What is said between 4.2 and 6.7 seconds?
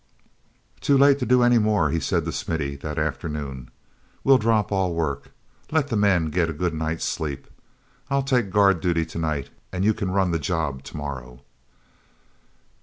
"We'll drop all work—let the men get a